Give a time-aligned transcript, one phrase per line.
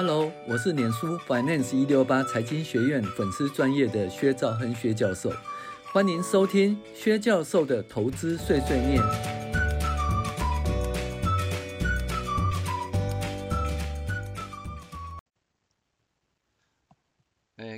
[0.00, 5.28] Hello，我是脸书 Finance 一六八财经学院粉丝专业的薛兆亨薛教授，
[5.92, 9.02] 欢迎收听薛教授的投资碎碎念。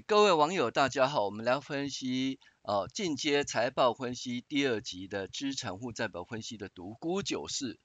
[0.06, 7.80] 各位网友，大家好，我们来分析哦，进阶财报分析第二集的资产负债表分析的独孤九式。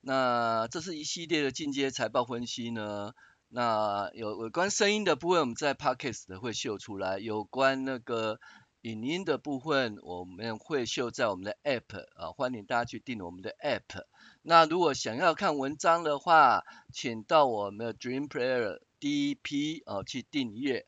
[0.00, 3.14] 那这是一系列的进阶财报分析呢。
[3.52, 8.38] 那有有关声音的部分，我们在 Podcast 会秀出来；有关那个
[8.82, 14.04] 影音的部分，我们会秀在我们的 App 啊，欢迎大家去订我们的 App。
[14.42, 16.62] 那如果想要看文章的话，
[16.92, 20.86] 请到我们的 Dream Player DP 啊去订阅。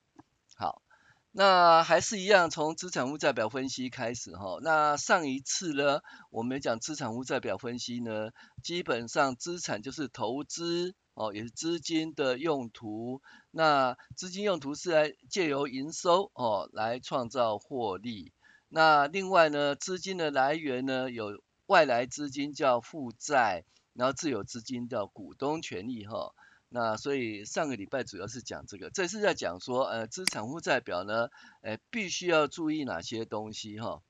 [1.32, 4.58] 那还是一样，从资产负债表分析开始哈。
[4.62, 6.00] 那上一次呢，
[6.30, 8.30] 我们讲资产负债表分析呢，
[8.62, 10.94] 基本上资产就是投资。
[11.14, 13.20] 哦，也是资金的用途。
[13.50, 18.32] 那资金用途是来借由营收哦来创造获利。
[18.70, 26.32] 那另外呢，资金的来源呢有外来资金叫负债，然后自有资金叫股东权益哈、
[26.74, 31.28] 那所以上个礼拜主要是讲这个，这是在讲说呃资产负债表呢，
[31.60, 34.00] 呃必须要注意哪些东西哈？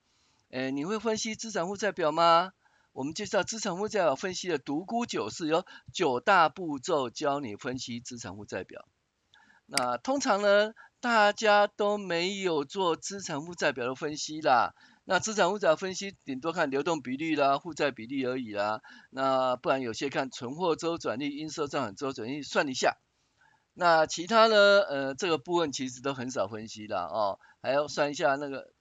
[0.49, 2.53] 呃你会分析资产负债表吗？
[2.93, 8.87] 我们介绍资产负债表分析的独孤九式，有九大步骤教你分析资产负债表。
[9.67, 14.75] 那通常呢，大家都没有做资产负债表的分析啦。
[15.05, 18.81] 那资产负债分析顶多看流动比率啦、负债比例而已啦。
[19.11, 22.97] 那不然有些看存货周转率、应收账款周转率算一下。
[23.75, 27.03] 那其他呢，呃，这个部分其实都很少分析啦。
[27.05, 28.73] 哦，还要算一下那个。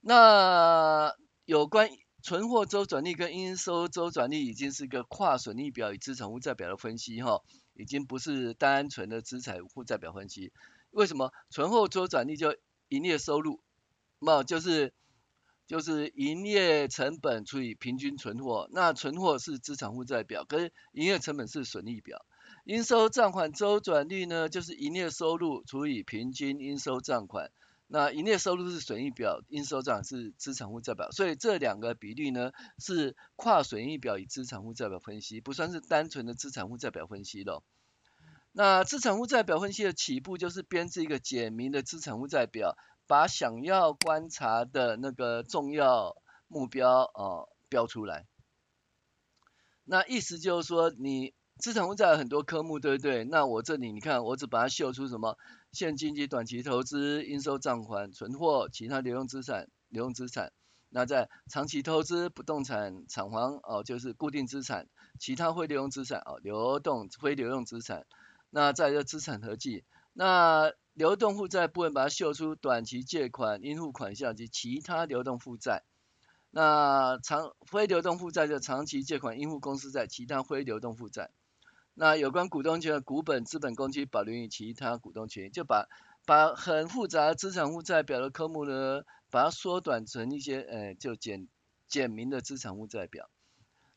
[0.00, 1.14] 那
[1.44, 1.88] 有关。
[2.22, 7.40] 存货周转率跟应收周转率已经是一个跨损益表与资产负债表的分析哈，
[7.74, 10.52] 已经不是单纯的资产负债表分析。
[10.90, 11.32] 为什么？
[11.50, 12.56] 存货周转率就
[12.88, 13.60] 营业收入，
[14.18, 14.92] 那就是
[15.66, 22.24] 就是营业成本除以平均存货，那存货是资产负债表，跟营业成本是损益表。
[22.64, 27.50] 应收账款周转率呢，就是营业收入除以平均应收账款。
[27.88, 37.62] 那营业收入是损益表，应收账是资产负债表，所以这两个比率呢是跨损益表与资产负债表分析，不算是单纯的资产负债表分析咯。
[38.50, 46.16] 那资产负债表分析的起步就是编制一个简明的资产负债表，把想要观察的那个重要
[46.48, 48.26] 目标哦标出来。
[49.84, 53.24] 那意思就是说，你资产负债很多科目，对不对？
[53.24, 55.38] 那我这里你看，我只把它秀出什么？
[55.72, 60.52] 现金及短期投资、应收账款、存货、其他流用资产、流用资产。
[60.88, 64.88] 那在长期投资、不动产、厂房哦，就是固定资产，
[65.18, 68.06] 其他非流用资产哦，流动非流用资产。
[68.50, 75.84] 那在这资产合计，那流动负债部分把它秀出短期借款、应付款项及其他流动负债。
[76.50, 81.30] 那长非流动负债就长期借款、应付公司债、其他非流动负债。
[81.92, 85.86] 那有关股东权的股本、资本公积、保留与其他股东权益，就把
[86.24, 91.46] 把很复杂的资产负债表的科目呢，把它缩短成一些，呃，就简
[91.86, 93.28] 简明的资产负债表。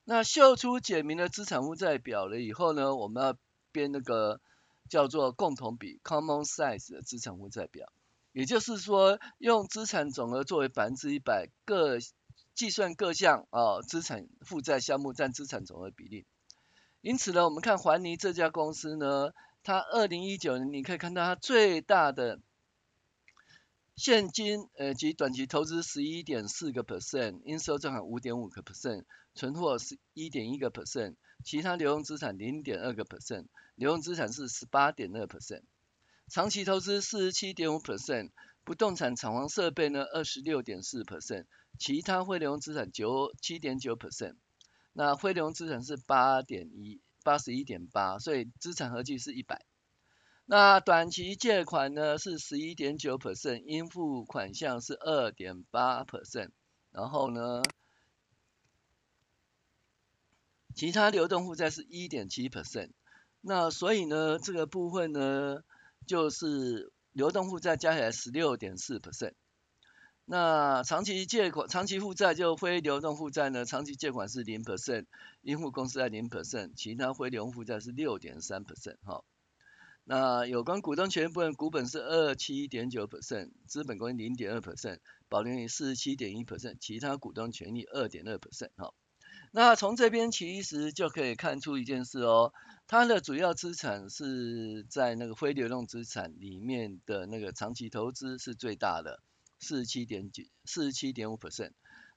[0.03, 3.37] 那秀出简明的资产负债表了以后呢，我们要
[3.71, 4.41] 编那个
[4.89, 7.91] 叫做共同比 （common size） 的资产负债表，
[8.33, 11.99] 也就是说，用资产总额作为百分之一百，各
[12.55, 16.25] 计算各项啊资产负债项目占资产总额比例。
[17.01, 19.31] 因此呢，我们看环泥这家公司呢，
[19.63, 22.41] 它二零一九年你可以看到它最大的
[23.95, 29.05] 现金呃及短期投资十一点四个 percent，应收账款五点五个 percent，
[29.39, 33.45] 存货是一点一个 percent，其他流用资产零点二个 percent，
[33.75, 35.61] 流用资产是十八点二 percent，
[36.27, 38.31] 长期投资四十七点五 percent，
[38.65, 41.45] 不动产厂房设备呢二十六点四 percent，
[41.77, 44.35] 其他非流用资产九七点九 percent。
[44.91, 49.65] 那非流用资产是八点一八十一点八，所以资产合计是一百。
[50.43, 56.49] 那短期借款呢是十一点九 percent，应付款项是二点八 percent，
[56.91, 57.61] 然后呢，
[60.75, 62.91] 其他流动负债是一点七 percent。
[63.41, 65.63] 那所以呢，这个部分呢
[66.05, 69.33] 就是流动负债加起来十六点四 percent。
[70.31, 73.65] 那长期借款、长期负债就非流动负债呢？
[73.65, 75.05] 长期借款是零 percent，
[75.41, 78.97] 应付公司债零 percent，其他非流动负债是六点三 percent。
[79.01, 79.23] 哈，
[80.03, 84.99] 那有关股东权益部分，股本是二七点九 percent，资本公积零点二 percent，
[85.29, 88.69] 保留率四十七点一 percent，其他股东权益二点二 percent。
[88.75, 88.93] 哈，
[89.51, 92.53] 那从这边其实就可以看出一件事哦，
[92.87, 99.21] 它的主要资产是在那个非流动资产里面的那个长期投资是最大的，
[99.57, 101.71] 四十七点九，四十七点五 percent。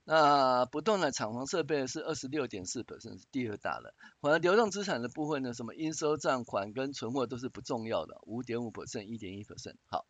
[0.04, 3.94] 那不动产厂房设备是二十六点四 percent，是第二大的。
[4.20, 9.76] 反而流动资产的部分呢，什么应收账款跟存货都是不重要的，五点五 percent，一点一 percent。
[9.86, 10.04] 好，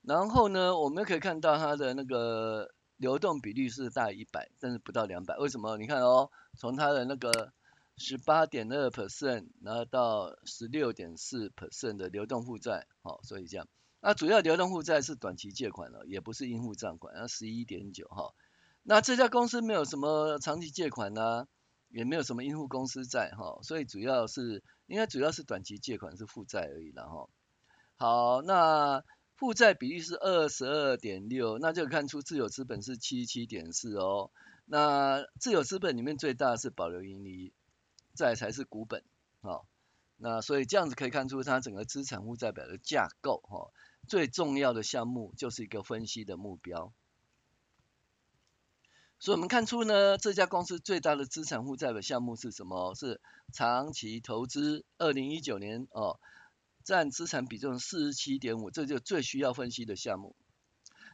[0.00, 5.38] 然后呢，我们可以看到它的那个流动比率是大于一百，但是不到两百。
[5.38, 5.78] 为什么？
[5.78, 7.52] 你看哦，从它的那个
[7.96, 13.66] 十八点二 percent，然后到十六点四 percent 的流动负债，好，所以这样。
[14.00, 18.34] 那主要流动负债是短期借款了，也不是应付账款，然后十一点九哈。
[18.82, 21.46] 那这家公司没有什么长期借款啊，
[21.88, 27.28] 也没有什么应付公司债哈，所以主要是应该主要是短期借款是负债而已了哈。
[27.96, 29.02] 好，那
[29.38, 34.32] 负债比例是二十二点六，那就看出自有资本是七七点四哦。
[34.64, 37.52] 那自有资本里面最大的是保留盈余，
[38.14, 39.04] 再才是股本
[39.40, 39.64] 哦。
[40.16, 43.70] 那所以这样子可以看出它整个资产负债表的架构哈。
[44.08, 46.92] 最重要的项目就是一个分析的目标。
[49.20, 52.94] 所以我们看出呢，这家公司最大的资产负债的项目是什么？
[52.96, 53.20] 是
[53.52, 54.84] 长期投资。
[54.98, 56.18] 二零一九年哦，
[56.88, 60.34] 占资产比重四十七点五，这就最需要分析的项目。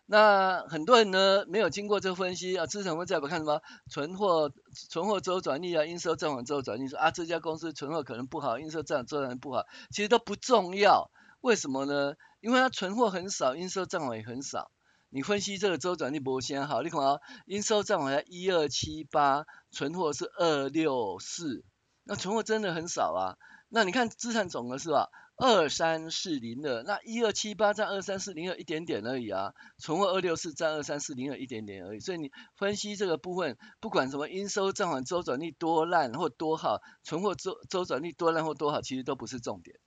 [0.06, 3.60] 那很多人呢，没有经过这个分析啊，资产负债表看什么？
[3.90, 4.52] 存货、
[4.88, 11.10] 存货周转率啊，应收账款周转率，说啊，这家公司存货可能不好，应收账款周转率不好，其实都不重要。
[11.40, 12.14] 为什么呢？
[12.40, 14.70] 因为它存货很少，应收账款也很少。
[15.10, 21.64] 你分析这个周转率不先好，你看啊，应收账款一二七八，存货是二六四，
[22.04, 23.34] 那存货真的很少啊。
[23.68, 25.08] 那你看资产总额是吧？
[25.36, 32.00] 二三四零二，那一二七八占二三四零二一点点而已啊，存货二六四占二三四零二一点点而已。
[32.00, 39.80] 所以你分析这个部分，不管什么应收账款周转率多烂或多好，存货周周转率多烂或多好，其实都不是重点，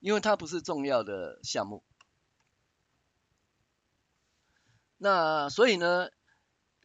[0.00, 1.84] 因为它不是重要的项目。
[4.98, 6.08] 那所以呢，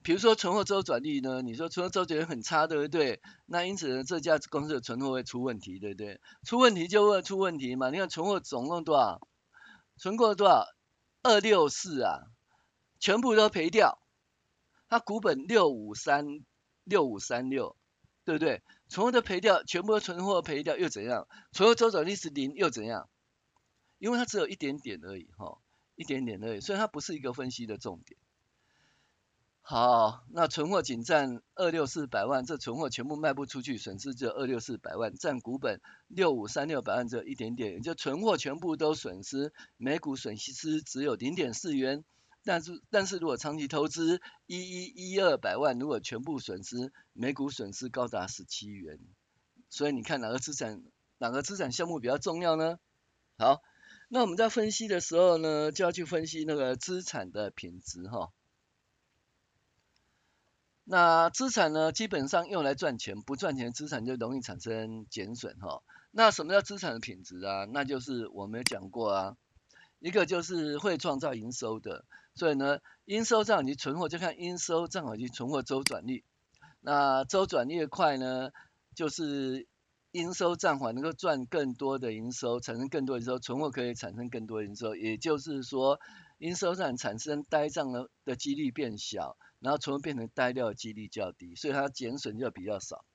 [0.03, 3.21] 比如说存货周转率呢，你说存货周转率很差，对不对？
[3.45, 6.19] 那因此呢，这家公司的存货会出问题，对不对？
[6.43, 7.89] 出问题就会出问题嘛。
[7.89, 9.27] 你看存货总共多少？
[9.97, 10.65] 存货多少？
[11.23, 12.21] 二六四啊，
[12.99, 13.99] 全部都赔掉。
[14.89, 16.25] 它股本六五三
[16.83, 17.75] 六五三六，
[18.25, 18.63] 对不对？
[18.89, 21.27] 存货都赔掉，全部都存货赔掉又怎样？
[21.51, 23.07] 存货周转率是零又怎样？
[23.99, 25.59] 因为它只有一点点而已，哈。
[25.95, 28.17] 一点点而已，所以它不是一个分析的重点。
[29.71, 35.79] 好，那存货仅占二六四百万，这存货全部卖不出去，损失只有二六四百万，占股本
[36.09, 42.03] 六五三六百万只有一点点，也就存货全部都损失，每股损失只有零点四元。
[42.43, 48.99] 但是，但是如果长期投资一一一二百万，如果全部损失，每股损失高达十七元。
[49.69, 50.83] 所以你看哪个资产
[51.17, 52.77] 哪个资产项目比较重要呢？
[53.37, 53.61] 好。
[54.09, 58.33] 那我们在分析的时候呢，就要去分析那个资产的品质哈。
[60.91, 65.81] 那资产呢，基本上用来赚钱，不赚钱资产就容易产生减损哈。
[66.11, 67.63] 那什么叫资产的品质啊？
[67.71, 69.37] 那就是我们讲过啊，
[69.99, 72.03] 一个就是会创造营收的，
[72.35, 76.25] 所以呢，应收账款及存货就看应收账款及存货周转率。
[76.81, 78.49] 那周转越快呢，
[78.93, 79.65] 就是。
[80.13, 86.01] 应收账款能够赚更多的营收，产生更多的营收，存货可以产生更多的营收，也就是说，
[86.37, 93.05] 应收账产生呆账的的几率变小，然后从而变成呆掉的几率较低，所以它减损就比较少。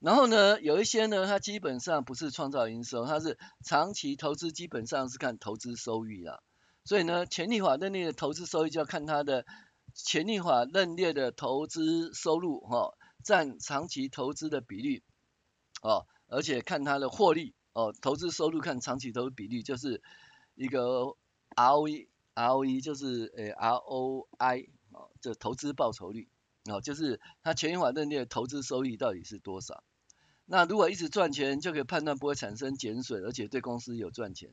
[0.00, 6.42] 然后呢，有一些呢，它基本上不是创造营收，它是长期投资，基本上是看投资收益啦。
[6.84, 9.46] 所以呢，潜力法认列的投资收益就要看它的
[9.94, 15.04] 潜力法认列的投资收入哈，占长期投资的比例。
[15.82, 20.02] 哦，而且看它的获利哦，投资收入看长期投资比率就是
[20.56, 21.16] 一个
[21.54, 26.28] ROE，ROE 就是诶 ROI 哦，这投资报酬率
[26.70, 29.82] 哦，就是它权益法认定的投资收益到底是多少。
[30.44, 34.50] 那如果一直赚钱，就可以判断不会产生减损，而且对公司有赚钱。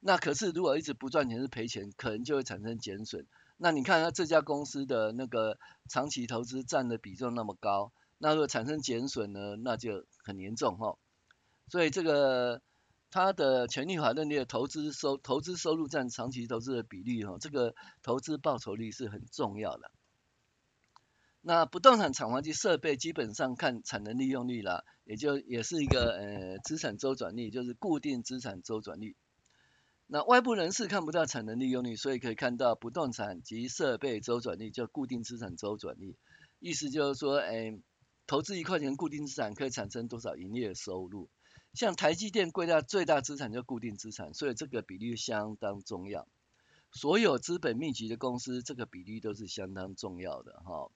[0.00, 3.26] 那可是如果一直不赚钱是赔钱，可能就会产生减损。
[3.56, 7.92] 那你看它这家公司的那个长期投资占的比重那么高。
[8.18, 10.98] 那如果产生减损呢，那就很严重哈。
[11.68, 12.62] 所以这个
[13.14, 19.92] 它的权益法认定的投资收投资收入占长期投资的比例哈，这个投资报酬率是很重要的。
[21.40, 29.14] 那不动产厂房及设备基本上看产能利用率啦，也就也是一个呃资产周转率，就是固定资产周转率。
[30.08, 36.16] 那外部人士看不到产能利用率，所以可以看到不动产及设备周转率叫固定资产周转率，
[36.58, 37.78] 意思就是说，哎。
[38.26, 41.28] 投资一块钱固定资产可以产生多少营业收入。
[41.74, 46.26] 像台积电贵大最大资产就固定资产，所以这个比例相当重要。
[46.92, 50.90] 所有资本密集的公司，这个比例都是相当重要的哈。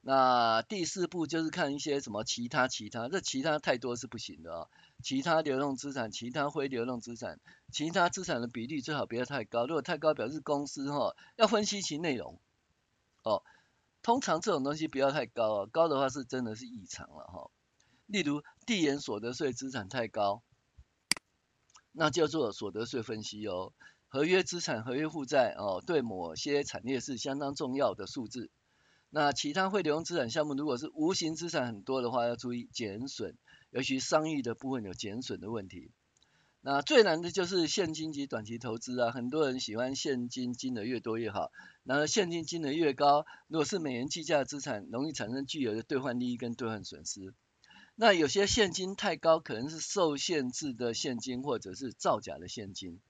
[0.00, 4.68] 那第四步就是看一些什么其他其他，这其他太多是不行的啊。
[5.02, 7.40] 其他流动资产、其他非流动资产、
[7.72, 12.38] 其他资产的比例最好不要太高，如果太高表示公司哈要分析其内容
[13.24, 13.42] 哦。
[14.02, 17.50] 通常这种东西不要太高啊，高的话是真的是异常了哈。
[18.06, 20.42] 例如递延所得税资产太高，
[21.92, 23.72] 那叫做所得税分析哦。
[24.08, 28.50] 合约资产、合约负债哦，对某些产业是相当重要的数字。
[29.10, 33.36] 那其他非流资产项目，如果是无形资产很多的话，要注意减损，
[33.70, 35.90] 尤其商誉的部分有减损的问题。
[36.60, 41.50] 那最难的就是现金及短期投资啊，很多人喜欢现金金额越多越好，
[41.84, 47.34] 然后现金金额越高，如果是美元计价资产，容易产生巨额的兑换利益跟兑换损失。
[47.98, 53.00] 那有些现金太高，可能是受限制的现金，或者是造假的现金。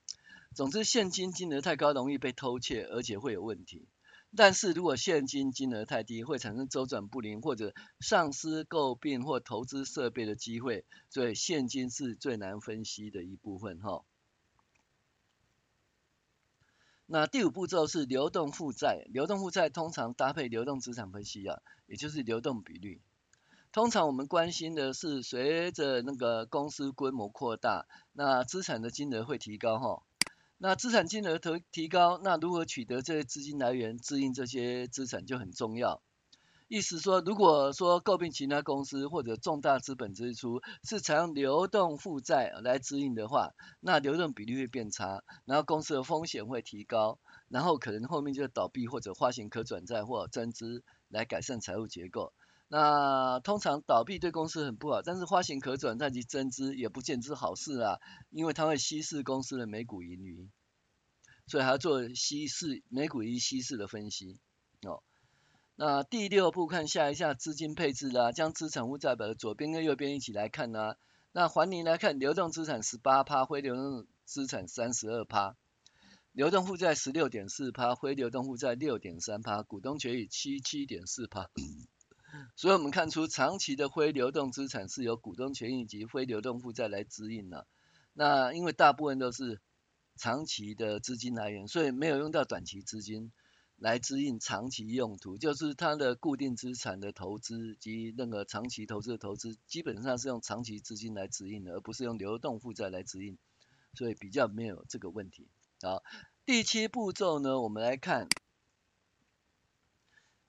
[0.55, 3.89] 总之，现金金额太高，容易被偷窃，而且会有问题。
[4.37, 10.85] 但是如果现金金额太低，会产生周转不灵，或者丧失购并或投资设备的机会。
[11.11, 14.05] 所以现金是最难分析的一部分哈。
[17.07, 23.01] 那第五步骤是流动负债，流动负债通常搭配流动资产分析啊，也就是流动比率。
[23.77, 30.03] 通常我们关心的是，随着那个公司规模扩大，那资产的金额会提高哈。
[30.57, 36.01] 那资产金额提提高，那如何取得这些资金来源，支应这些资产就很重要。
[36.69, 47.19] 意思说，如果说购并其他公司或者重大资本支出是采用流动负债来支应的话，那流动比率会变差，然后公司的风险会提高，
[47.51, 52.33] 然后可能后面就倒闭或者发行可转债或增资来改善财务结构。
[52.69, 60.49] 那通常倒闭对公司很不好，但是发行可转债及增资也不见之好事啊，因为它会稀释公司的每股盈余，
[61.47, 64.41] 所以还要做稀释每股盈稀释的分析
[64.83, 65.03] 哦。
[65.77, 70.97] 那第六步看下一下资金配置啦，将资产负债表的左边跟右边一起来看啦。
[71.33, 75.55] 那环你来看，流动资产十八趴，非流动资产三十二趴，
[76.33, 81.51] 流动负债十六点四趴，非流动负债六点三趴，股东权益七七点四趴。
[82.55, 87.67] 所以我们看出长期的非流动资产是由股东权益及非流动负债来支应的。
[88.13, 89.61] 那因为大部分都是
[90.17, 93.33] 长期的资金来源，所以没有用到短期资金
[93.77, 95.37] 来支应长期用途。
[95.37, 103.37] 就是它的固定资产的投资及那个长期投资的投资，基本上是用长期资金来支应的，而不是用流动负债来支应。
[103.95, 105.49] 所以比较没有这个问题。
[105.83, 106.03] 好，
[106.45, 108.29] 第七步骤呢，我们来看，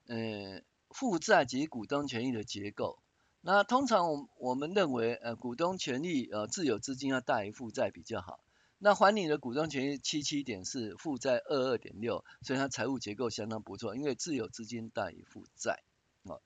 [0.06, 0.62] 嗯。
[0.90, 2.98] 负债及股东权益的结构，
[3.40, 8.40] 那通常我我们认为，呃，股东权益呃自有资金要大于负债比较好。
[8.78, 15.82] 那还你的股东权益七七点四，负债二二点六，所以它财务结构相当不错，因为自有资金大于负债。
[16.22, 16.40] 哦，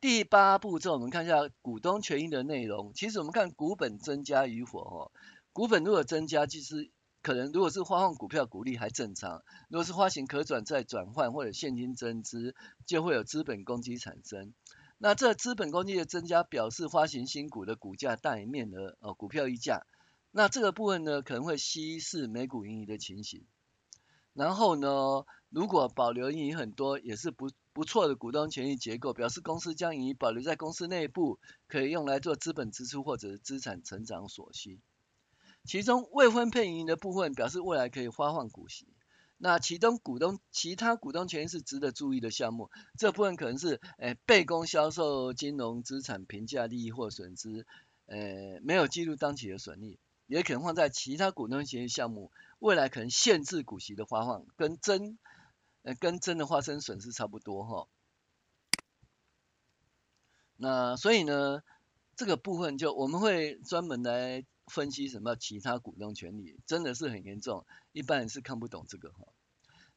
[0.00, 2.92] 第八步骤我们看一下股东权益的内容。
[2.94, 5.12] 其实我们看股本增加与否，哦，
[5.52, 6.90] 股本如果增加，其实。
[7.20, 12.54] 可能如果是发放股票股利还正常，如果是发行可转债转换或者现金增资，
[12.86, 14.54] 就会有资本公积产生。
[14.98, 19.86] 那这资本公积的增加表示发行新股的股价大于面额哦，股票溢价。
[20.30, 23.44] 那这个部分呢，可能会稀释每股盈余的情形。
[24.32, 34.80] 然后呢，如果保留盈余很多，也是不不错的股东权益结构，表示公司将盈余保留在公司内部，可以用来做资本支出或者是资产成长所需。
[35.68, 38.88] 其中未分配盈的部分表示未来可以发放股息，
[39.36, 47.66] 那其中股东其他股东权益是值得注意的项目，这部分可能是诶、欸、备公销售金融资产评价利益或损失，
[48.06, 55.18] 诶、欸、没有记录当期的损益，也可能放在其他股东权益项目，未来可能限制股息的发放，跟真
[55.82, 57.88] 呃跟真的发生损失差不多哈。
[60.56, 61.62] 那所以呢，
[62.16, 64.46] 这个部分就我们会专门来。
[64.68, 69.26] 分析什么其他股东权利真的是很严重，一般人是看不懂这个哈。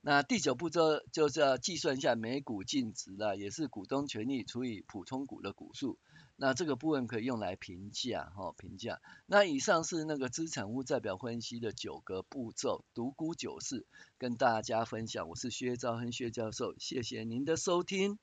[0.04, 6.00] 那第九步骤就是要计算一下每股净值啦，也是股东权益除以普通股的股数。
[6.36, 9.00] 那这个部分可以用来评价哈，评价。
[9.28, 13.86] 那以上是那个资产负债表分析的九个步骤，独孤九式
[14.18, 15.30] 跟大家分享。
[15.30, 18.18] 我是薛兆亨薛教授，谢谢您的收听。